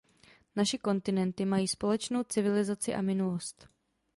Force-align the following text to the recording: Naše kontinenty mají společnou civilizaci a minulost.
Naše 0.55 0.77
kontinenty 0.77 1.45
mají 1.45 1.67
společnou 1.67 2.23
civilizaci 2.23 2.93
a 2.95 3.01
minulost. 3.01 3.69